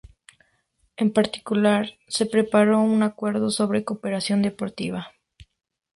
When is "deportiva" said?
4.41-5.13